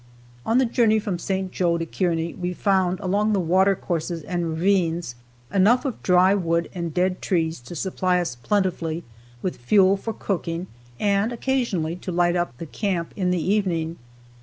[0.47, 1.51] On the journey from St.
[1.51, 5.13] Joe to Kearney we found, along the water courses and ravines,
[5.53, 9.03] enough of dry wood and dead trees to supply us plentifully
[9.43, 10.65] with fuel for cooking
[10.99, 13.99] and occasionally to light up the camp in the evening.